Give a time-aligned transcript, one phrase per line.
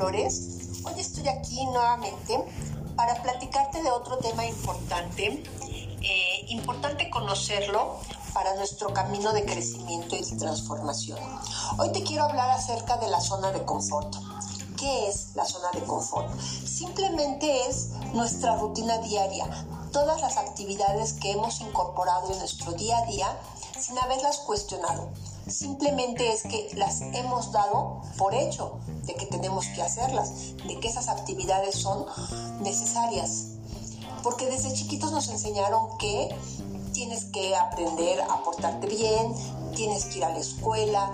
[0.00, 0.30] Hoy
[0.96, 2.38] estoy aquí nuevamente
[2.94, 5.42] para platicarte de otro tema importante,
[6.02, 7.96] eh, importante conocerlo
[8.32, 11.18] para nuestro camino de crecimiento y de transformación.
[11.78, 14.14] Hoy te quiero hablar acerca de la zona de confort.
[14.76, 16.28] ¿Qué es la zona de confort?
[16.40, 19.46] Simplemente es nuestra rutina diaria,
[19.90, 23.36] todas las actividades que hemos incorporado en nuestro día a día
[23.80, 25.08] sin haberlas cuestionado.
[25.48, 30.88] Simplemente es que las hemos dado por hecho de que tenemos que hacerlas, de que
[30.88, 32.06] esas actividades son
[32.60, 33.52] necesarias.
[34.22, 36.28] Porque desde chiquitos nos enseñaron que
[36.92, 39.34] tienes que aprender a portarte bien,
[39.74, 41.12] tienes que ir a la escuela,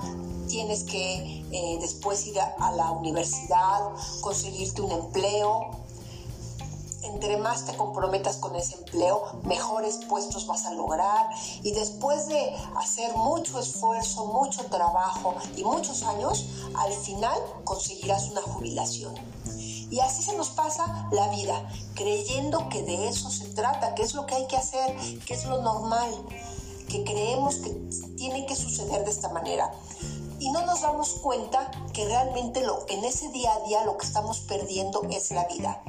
[0.48, 5.84] tienes que eh, después ir a la universidad, conseguirte un empleo,
[7.04, 11.28] entre más te comprometas con ese empleo, mejores puestos vas a lograr
[11.62, 16.46] y después de hacer mucho esfuerzo, mucho trabajo y muchos años,
[16.76, 19.14] al final conseguirás una jubilación.
[19.90, 24.14] Y así se nos pasa la vida, creyendo que de eso se trata, que es
[24.14, 24.96] lo que hay que hacer,
[25.26, 26.10] que es lo normal,
[26.88, 27.70] que creemos que
[28.16, 29.72] tiene que suceder de esta manera
[30.44, 34.04] y no nos damos cuenta que realmente lo, en ese día a día lo que
[34.04, 35.82] estamos perdiendo es la vida,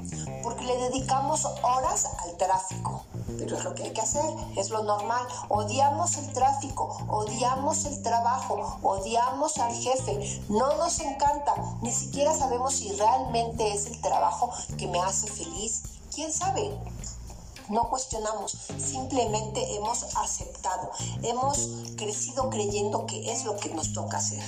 [0.44, 3.04] porque le dedicamos horas al tráfico,
[3.38, 4.24] pero es lo que hay que hacer,
[4.56, 5.28] es lo normal.
[5.50, 12.76] Odiamos el tráfico, odiamos el trabajo, odiamos al jefe, no nos encanta, ni siquiera sabemos
[12.76, 15.84] si realmente es el trabajo que me hace feliz.
[16.14, 16.72] ¿Quién sabe?
[17.70, 20.92] No cuestionamos, simplemente hemos aceptado,
[21.24, 24.44] hemos crecido creyendo que es lo que nos toca hacer.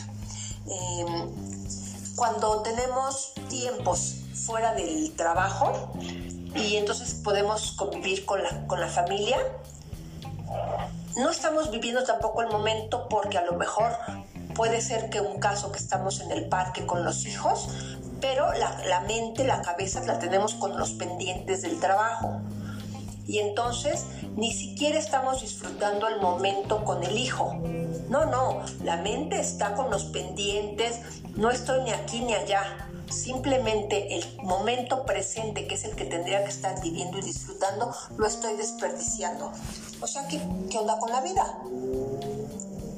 [0.68, 5.92] Em, cuando tenemos tiempos fuera del trabajo
[6.56, 9.38] y entonces podemos convivir con la, con la familia,
[11.16, 13.98] no estamos viviendo tampoco el momento porque a lo mejor
[14.56, 17.70] puede ser que un caso que estamos en el parque con los hijos,
[18.20, 22.42] pero la, la mente, la cabeza la tenemos con los pendientes del trabajo
[23.28, 24.06] y entonces
[24.36, 27.54] ni siquiera estamos disfrutando el momento con el hijo.
[28.10, 31.02] No, no, la mente está con los pendientes,
[31.36, 32.90] no estoy ni aquí ni allá.
[33.10, 38.26] Simplemente el momento presente, que es el que tendría que estar viviendo y disfrutando, lo
[38.26, 39.52] estoy desperdiciando.
[40.02, 41.58] O sea, ¿qué, qué onda con la vida?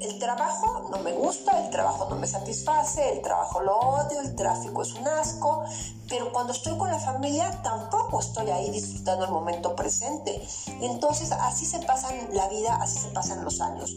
[0.01, 4.35] El trabajo no me gusta, el trabajo no me satisface, el trabajo lo odio, el
[4.35, 5.63] tráfico es un asco,
[6.07, 10.41] pero cuando estoy con la familia tampoco estoy ahí disfrutando el momento presente.
[10.81, 13.93] Entonces así se pasan la vida, así se pasan los años.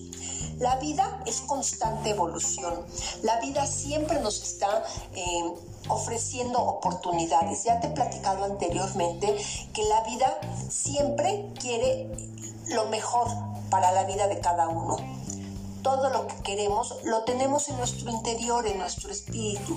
[0.59, 2.85] La vida es constante evolución.
[3.23, 5.55] La vida siempre nos está eh,
[5.89, 7.65] ofreciendo oportunidades.
[7.65, 9.37] Ya te he platicado anteriormente
[9.73, 12.11] que la vida siempre quiere
[12.69, 13.29] lo mejor
[13.71, 15.22] para la vida de cada uno
[15.83, 19.77] todo lo que queremos lo tenemos en nuestro interior, en nuestro espíritu.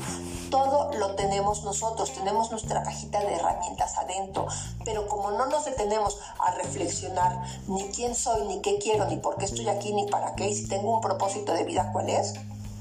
[0.50, 4.48] Todo lo tenemos nosotros, tenemos nuestra cajita de herramientas adentro.
[4.84, 9.38] Pero como no nos detenemos a reflexionar ni quién soy, ni qué quiero, ni por
[9.38, 12.34] qué estoy aquí, ni para qué, y si tengo un propósito de vida, cuál es,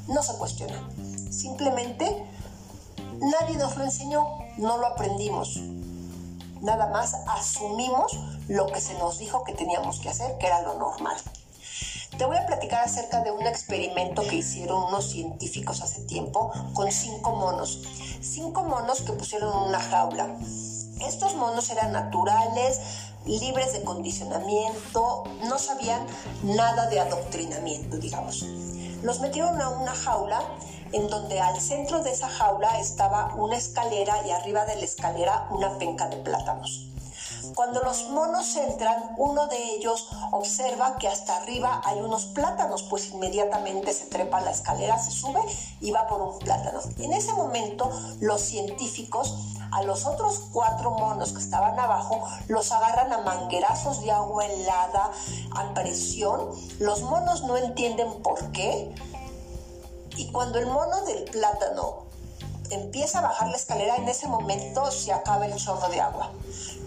[0.08, 0.88] no se cuestiona.
[1.30, 2.26] Simplemente
[3.18, 4.26] nadie nos lo enseñó,
[4.58, 5.56] no lo aprendimos.
[6.60, 8.18] Nada más asumimos
[8.48, 11.16] lo que se nos dijo que teníamos que hacer, que era lo normal.
[12.18, 16.92] Te voy a platicar acerca de un experimento que hicieron unos científicos hace tiempo con
[16.92, 17.82] cinco monos.
[18.20, 20.38] Cinco monos que pusieron en una jaula.
[21.00, 22.78] Estos monos eran naturales,
[23.26, 26.06] libres de condicionamiento, no sabían
[26.44, 28.42] nada de adoctrinamiento, digamos.
[29.02, 30.40] Los metieron a una jaula
[30.92, 35.48] en donde al centro de esa jaula estaba una escalera y arriba de la escalera
[35.50, 36.93] una penca de plátanos.
[37.54, 43.10] Cuando los monos entran, uno de ellos observa que hasta arriba hay unos plátanos, pues
[43.10, 45.40] inmediatamente se trepa la escalera, se sube
[45.80, 46.80] y va por un plátano.
[46.98, 47.90] En ese momento,
[48.20, 49.34] los científicos
[49.72, 55.10] a los otros cuatro monos que estaban abajo los agarran a manguerazos de agua helada
[55.56, 56.50] a presión.
[56.78, 58.94] Los monos no entienden por qué.
[60.16, 62.04] Y cuando el mono del plátano
[62.70, 66.30] empieza a bajar la escalera, en ese momento se acaba el chorro de agua.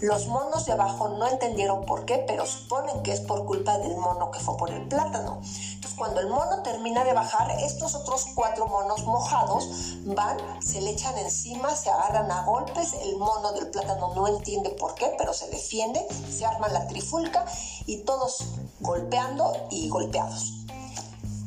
[0.01, 3.97] Los monos de abajo no entendieron por qué, pero suponen que es por culpa del
[3.97, 5.41] mono que fue por el plátano.
[5.74, 9.68] Entonces, cuando el mono termina de bajar, estos otros cuatro monos mojados
[10.06, 12.94] van, se le echan encima, se agarran a golpes.
[13.01, 17.45] El mono del plátano no entiende por qué, pero se defiende, se arma la trifulca
[17.85, 18.44] y todos
[18.81, 20.53] golpeando y golpeados.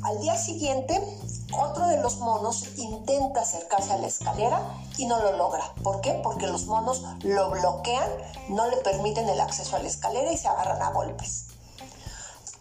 [0.02, 1.00] Al día siguiente,
[1.52, 4.60] otro de los monos intenta acercarse a la escalera
[4.96, 5.72] y no lo logra.
[5.82, 6.20] ¿Por qué?
[6.22, 8.08] Porque los monos lo bloquean,
[8.48, 11.46] no le permiten el acceso a la escalera y se agarran a golpes.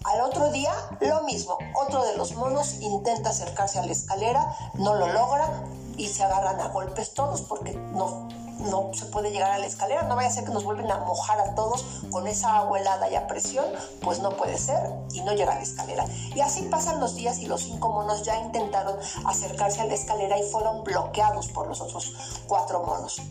[0.06, 1.58] Al otro día, lo mismo.
[1.76, 5.64] Otro de los monos intenta acercarse a la escalera, no lo logra
[5.98, 10.04] y se agarran a golpes todos porque no, no se puede llegar a la escalera.
[10.04, 13.10] No vaya a ser que nos vuelven a mojar a todos con esa agua helada
[13.10, 13.66] y a presión.
[14.02, 14.80] Pues no puede ser
[15.14, 16.06] y no llega a la escalera.
[16.36, 20.38] Y así pasan los días y los cinco monos ya intentaron acercarse a la escalera
[20.38, 22.14] y fueron bloqueados por los otros
[22.48, 23.22] cuatro monos.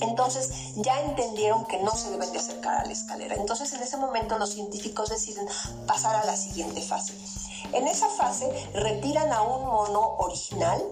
[0.00, 3.34] Entonces ya entendieron que no se deben de acercar a la escalera.
[3.34, 5.46] Entonces en ese momento los científicos deciden
[5.86, 7.14] pasar a la siguiente fase.
[7.72, 10.82] En esa fase retiran a un mono original,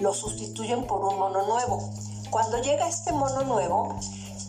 [0.00, 1.90] lo sustituyen por un mono nuevo.
[2.32, 3.94] Cuando llega este mono nuevo,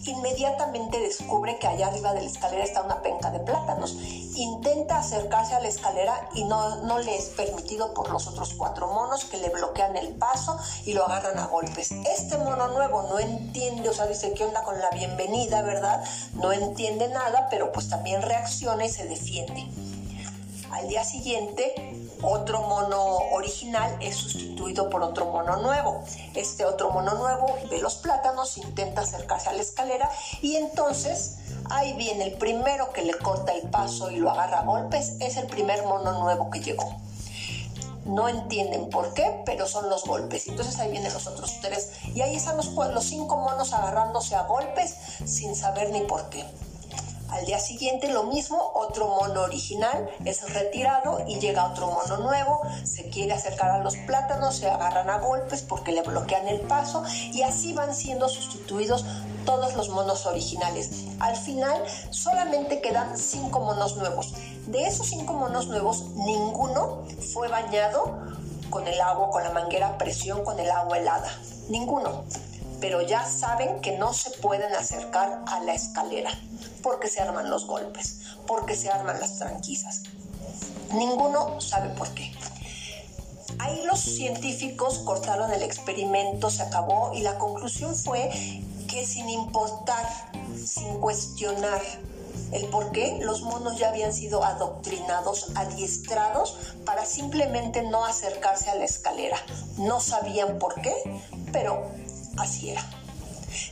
[0.06, 3.98] inmediatamente descubre que allá arriba de la escalera está una penca de plátanos.
[4.36, 8.88] Intenta acercarse a la escalera y no, no le es permitido por los otros cuatro
[8.88, 11.92] monos que le bloquean el paso y lo agarran a golpes.
[11.92, 16.06] Este mono nuevo no entiende, o sea, dice, ¿qué onda con la bienvenida, verdad?
[16.36, 19.68] No entiende nada, pero pues también reacciona y se defiende.
[20.72, 26.04] Al día siguiente, otro mono original es sustituido por otro mono nuevo.
[26.34, 30.10] Este otro mono nuevo ve los plátanos, intenta acercarse a la escalera
[30.42, 31.38] y entonces
[31.70, 35.38] ahí viene el primero que le corta el paso y lo agarra a golpes, es
[35.38, 36.96] el primer mono nuevo que llegó.
[38.06, 40.48] No entienden por qué, pero son los golpes.
[40.48, 41.92] Entonces ahí vienen los otros tres.
[42.14, 46.46] Y ahí están los, los cinco monos agarrándose a golpes sin saber ni por qué.
[47.34, 52.62] Al día siguiente lo mismo, otro mono original es retirado y llega otro mono nuevo,
[52.84, 57.04] se quiere acercar a los plátanos, se agarran a golpes porque le bloquean el paso
[57.32, 59.04] y así van siendo sustituidos
[59.48, 61.06] todos los monos originales.
[61.20, 64.36] Al final solamente quedan cinco monos nuevos.
[64.68, 67.02] De esos cinco monos nuevos, ninguno
[67.34, 68.16] fue bañado
[68.70, 71.32] con el agua, con la manguera a presión, con el agua helada.
[71.68, 72.26] Ninguno
[72.84, 76.30] pero ya saben que no se pueden acercar a la escalera
[76.82, 80.04] porque se arman los golpes, porque se arman las tranquisas.
[80.92, 82.34] Ninguno sabe por qué.
[83.60, 88.30] Ahí los científicos cortaron el experimento, se acabó y la conclusión fue
[88.90, 90.06] que sin importar,
[90.62, 91.82] sin cuestionar
[92.52, 98.76] el por qué, los monos ya habían sido adoctrinados, adiestrados para simplemente no acercarse a
[98.76, 99.38] la escalera.
[99.78, 100.94] No sabían por qué,
[101.54, 102.03] pero
[102.38, 102.84] así era.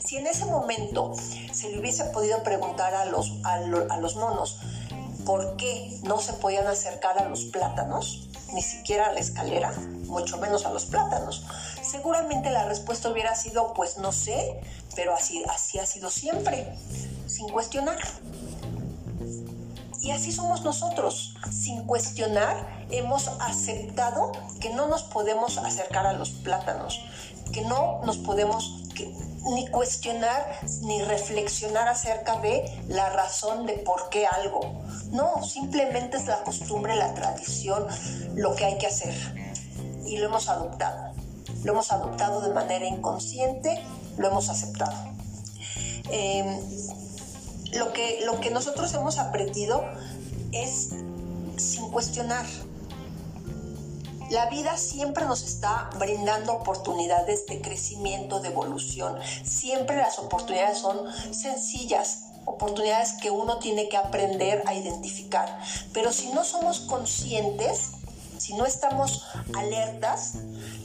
[0.05, 1.13] Si en ese momento
[1.51, 3.59] se le hubiese podido preguntar a los, a,
[3.97, 4.59] los monos
[5.25, 9.71] por qué no se podían acercar a los plátanos, ni siquiera a la escalera,
[10.05, 11.45] mucho menos a los plátanos.
[11.81, 14.59] Seguramente la respuesta hubiera sido, pues no sé,
[14.95, 16.75] pero así, así ha sido siempre,
[17.27, 17.97] sin cuestionar.
[20.01, 26.31] Y así somos nosotros, sin cuestionar, hemos aceptado que no nos podemos acercar a los
[26.31, 26.99] plátanos,
[27.51, 28.81] que no nos podemos
[29.43, 34.61] ni cuestionar ni reflexionar acerca de la razón de por qué algo.
[35.11, 37.85] No, simplemente es la costumbre, la tradición,
[38.35, 39.13] lo que hay que hacer.
[40.05, 41.13] Y lo hemos adoptado.
[41.63, 43.83] Lo hemos adoptado de manera inconsciente,
[44.17, 44.95] lo hemos aceptado.
[46.11, 46.59] Em,
[47.73, 49.83] lo, que, lo que nosotros hemos aprendido
[50.51, 50.89] es
[51.57, 52.45] sin cuestionar
[54.31, 59.17] la vida siempre nos está brindando oportunidades de crecimiento, de evolución.
[59.43, 60.97] Siempre las oportunidades son
[61.33, 65.59] sencillas, oportunidades que uno tiene que aprender a identificar.
[65.93, 67.91] Pero si no somos conscientes,
[68.37, 70.35] si no estamos alertas,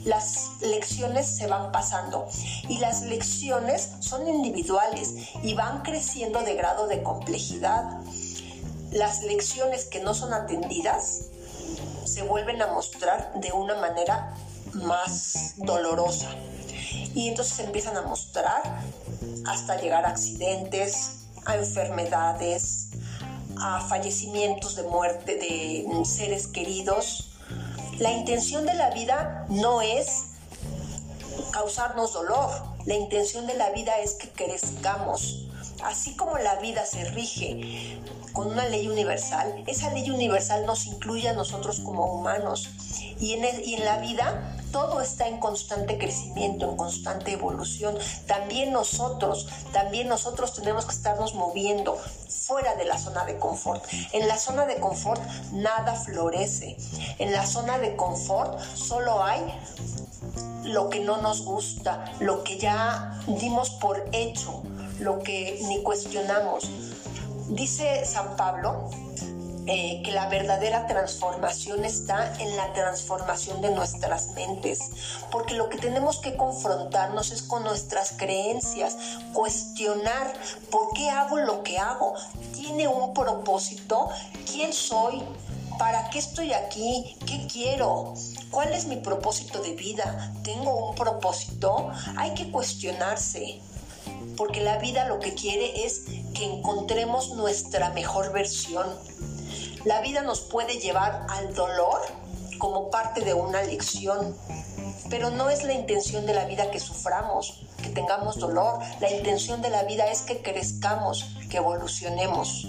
[0.03, 2.27] las lecciones se van pasando
[2.67, 8.01] y las lecciones son individuales y van creciendo de grado de complejidad.
[8.91, 11.27] Las lecciones que no son atendidas
[12.07, 14.33] se vuelven a mostrar de una manera
[14.73, 16.29] más dolorosa.
[17.13, 18.61] Y entonces se empiezan a mostrar
[19.45, 22.89] hasta llegar a accidentes, a enfermedades,
[23.59, 27.37] a fallecimientos de muerte de seres queridos.
[27.99, 30.27] La intención de la vida no es
[31.51, 32.51] causarnos dolor,
[32.85, 35.47] la intención de la vida es que crezcamos.
[35.83, 37.99] Así como la vida se rige
[38.37, 42.69] con una ley universal, esa ley universal nos incluye a nosotros como humanos.
[43.19, 47.97] Y en, y en la vida todo está en constante crecimiento, en constante evolución.
[48.27, 51.97] También nosotros, también nosotros tenemos que estarnos moviendo
[52.29, 53.83] fuera de la zona de confort.
[54.13, 55.19] En la zona de confort
[55.53, 56.77] nada florece.
[57.17, 59.41] En la zona de confort solo hay
[60.63, 64.61] lo que no nos gusta, lo que ya dimos por hecho,
[64.99, 66.69] lo que ni cuestionamos.
[67.49, 68.89] Dice San Pablo
[69.69, 74.79] eh, que la verdadera transformación está en la transformación de nuestras mentes,
[75.29, 78.95] porque lo que tenemos que confrontarnos es con nuestras creencias,
[79.33, 80.33] cuestionar
[80.71, 82.13] por qué hago lo que hago.
[82.53, 84.07] tiene un propósito.
[84.49, 85.21] ¿Quién soy?
[85.77, 87.17] ¿Para qué estoy aquí?
[87.25, 88.13] ¿Qué quiero?
[88.49, 90.33] ¿Cuál es mi propósito de vida?
[90.43, 91.91] ¿Tengo un propósito?
[92.15, 93.61] Hay que cuestionarse,
[94.37, 98.87] porque la vida lo que quiere es que encontremos nuestra mejor versión.
[99.83, 102.01] La vida nos puede llevar al dolor
[102.57, 104.35] como parte de una lección,
[105.09, 108.79] pero no es la intención de la vida que suframos, que tengamos dolor.
[108.99, 112.67] La intención de la vida es que crezcamos, que evolucionemos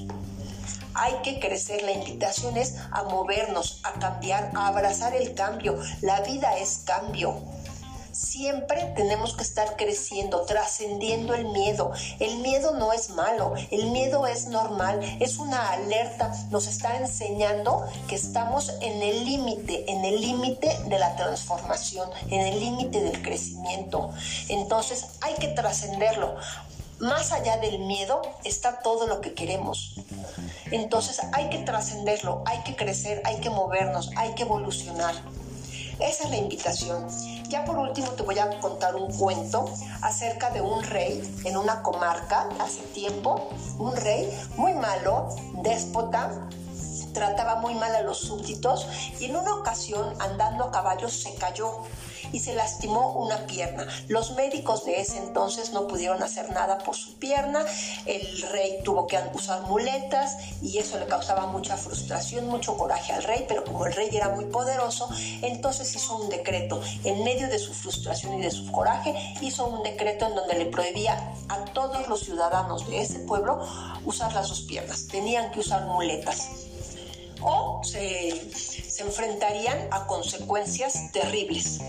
[0.99, 1.83] hay que crecer.
[1.83, 5.79] La invitación es a movernos, a cambiar, a abrazar el cambio.
[6.03, 7.41] La vida es cambio.
[8.19, 11.93] Siempre tenemos que estar creciendo, trascendiendo el miedo.
[12.19, 17.87] El miedo no es malo, el miedo es normal, es una alerta, nos está enseñando
[18.09, 23.23] que estamos en el límite, en el límite de la transformación, en el límite del
[23.23, 24.11] crecimiento.
[24.49, 26.35] Entonces hay que trascenderlo.
[26.99, 29.95] Más allá del miedo está todo lo que queremos.
[30.73, 35.15] Entonces hay que trascenderlo, hay que crecer, hay que movernos, hay que evolucionar.
[36.01, 37.07] Esa es la invitación.
[37.49, 39.65] Ya por último te voy a contar un cuento
[40.03, 45.29] acerca de un rey en una comarca hace tiempo, un rey muy malo,
[45.63, 46.49] déspota,
[47.13, 48.87] trataba muy mal a los súbditos
[49.19, 51.83] y en una ocasión andando a caballo se cayó
[52.33, 53.87] y se lastimó una pierna.
[54.09, 57.65] Los médicos de ese entonces no pudieron hacer nada por su pierna,
[58.07, 63.23] el rey tuvo que usar muletas y eso le causaba mucha frustración, mucho coraje al
[63.23, 65.09] rey, pero como el rey era muy poderoso,
[65.43, 66.81] entonces hizo un decreto.
[67.05, 70.67] En medio de su frustración y de su coraje, hizo un decreto en donde le
[70.67, 73.67] prohibía a todos los ciudadanos de ese pueblo
[74.05, 76.49] usar las dos piernas, tenían que usar muletas
[77.41, 81.81] o se, se enfrentarían a consecuencias terribles.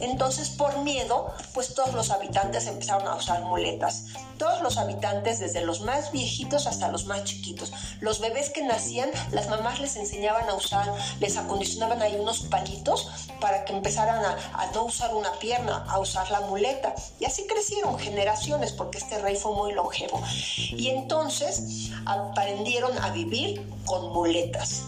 [0.00, 4.04] Entonces, por miedo, pues todos los habitantes empezaron a usar muletas.
[4.38, 7.72] Todos los habitantes, desde los más viejitos hasta los más chiquitos.
[8.00, 13.08] Los bebés que nacían, las mamás les enseñaban a usar, les acondicionaban ahí unos palitos
[13.40, 16.94] para que empezaran a, no usar una pierna, a usar la muleta.
[17.18, 20.22] Y así crecieron generaciones, porque este rey fue muy longevo.
[20.56, 24.82] Y entonces aprendieron a vivir con muletas,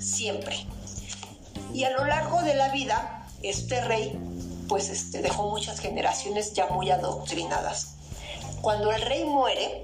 [0.00, 0.66] siempre.
[1.74, 3.15] Y a lo largo de la vida,
[3.48, 4.18] este rey
[4.68, 7.94] pues este, dejó muchas generaciones ya muy adoctrinadas.
[8.60, 9.82] Cuando el rey muere,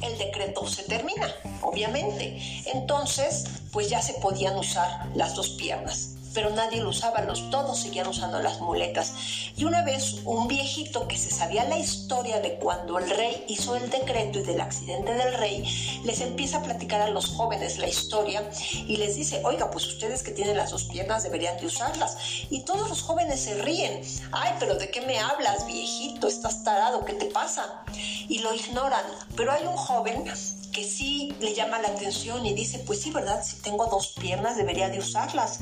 [0.00, 1.30] el decreto se termina,
[1.60, 2.38] obviamente.
[2.72, 7.78] Entonces, pues ya se podían usar las dos piernas pero nadie lo usaba, los, todos
[7.78, 9.12] seguían usando las muletas.
[9.56, 13.76] Y una vez un viejito que se sabía la historia de cuando el rey hizo
[13.76, 17.88] el decreto y del accidente del rey, les empieza a platicar a los jóvenes la
[17.88, 22.16] historia y les dice, oiga, pues ustedes que tienen las dos piernas deberían de usarlas.
[22.50, 26.26] Y todos los jóvenes se ríen, ay, pero ¿de qué me hablas, viejito?
[26.26, 27.04] ¿Estás tarado?
[27.04, 27.84] ¿Qué te pasa?
[28.28, 29.04] Y lo ignoran,
[29.36, 30.24] pero hay un joven
[30.72, 33.44] que sí le llama la atención y dice, pues sí, ¿verdad?
[33.44, 35.60] Si tengo dos piernas debería de usarlas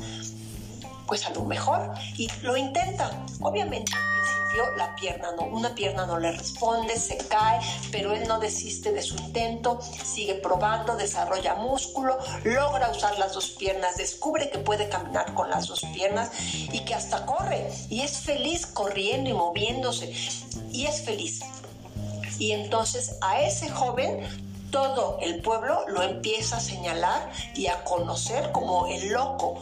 [1.13, 3.11] pues a lo mejor y lo intenta.
[3.43, 8.27] Obviamente al principio la pierna no, una pierna no le responde, se cae, pero él
[8.27, 14.49] no desiste de su intento, sigue probando, desarrolla músculo, logra usar las dos piernas, descubre
[14.49, 19.29] que puede caminar con las dos piernas y que hasta corre y es feliz corriendo
[19.29, 20.15] y moviéndose
[20.73, 21.41] y es feliz.
[22.39, 24.27] Y entonces a ese joven
[24.71, 29.61] todo el pueblo lo empieza a señalar y a conocer como el loco,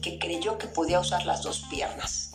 [0.00, 2.30] que creyó que podía usar las dos piernas.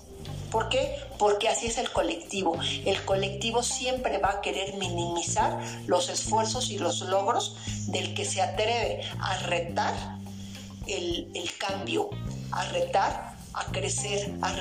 [0.51, 0.95] ¿Por qué?
[1.19, 2.57] Porque así es el colectivo.
[2.85, 7.57] El colectivo siempre va a querer minimizar los esfuerzos y los logros
[7.87, 9.93] del que se atreve a retar
[10.87, 12.09] el, cambio,
[12.51, 14.51] a retar a crecer, a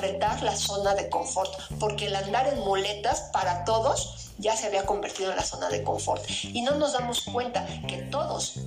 [0.00, 4.84] retar, la zona de confort, porque el andar en muletas para todos ya se había
[4.84, 6.24] convertido en la zona de confort.
[6.42, 8.60] Y no nos damos cuenta que todos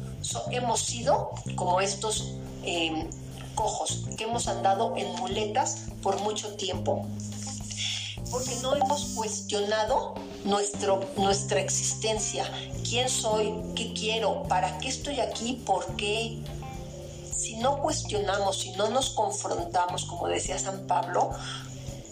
[0.51, 3.09] hemos sido como estos eh,
[3.55, 7.07] cojos, que hemos andado en muletas por mucho tiempo,
[8.29, 12.45] porque no hemos cuestionado nuestro, nuestra existencia,
[12.87, 16.39] quién soy, qué quiero, para qué estoy aquí, por qué.
[17.35, 21.31] Si no cuestionamos, si no nos confrontamos, como decía San Pablo,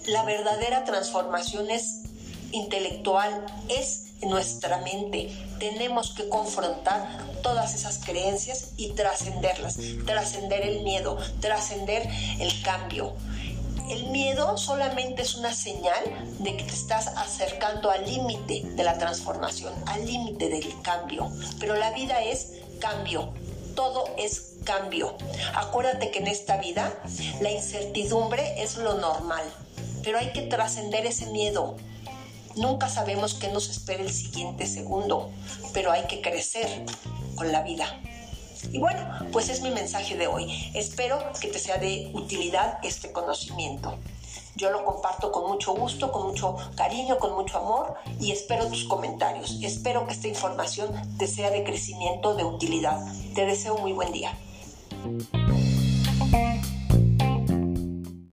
[0.07, 2.03] la verdadera transformación es
[2.51, 5.29] intelectual, es nuestra mente.
[5.59, 12.07] Tenemos que confrontar todas esas creencias y trascenderlas, trascender el miedo, trascender
[12.39, 13.13] el cambio.
[13.89, 16.03] El miedo solamente es una señal
[16.39, 21.29] de que te estás acercando al límite de la transformación, al límite del cambio.
[21.59, 23.33] Pero la vida es cambio,
[23.75, 25.15] todo es cambio.
[25.53, 26.93] Acuérdate que en esta vida
[27.41, 29.43] la incertidumbre es lo normal,
[30.03, 31.75] pero hay que trascender ese miedo,
[32.55, 35.31] Nunca sabemos qué nos espera el siguiente segundo,
[35.73, 36.85] pero hay que crecer,
[37.35, 37.85] con la vida.
[38.71, 40.71] Y bueno, pues es mi mensaje de hoy.
[40.73, 43.97] Espero que te sea de utilidad este conocimiento.
[44.55, 48.85] Yo lo comparto con mucho gusto, con mucho cariño, con mucho amor y espero tus
[48.85, 49.59] comentarios.
[49.63, 52.99] Espero que esta información te sea de crecimiento, de utilidad.
[53.33, 54.31] Te deseo muy buen día.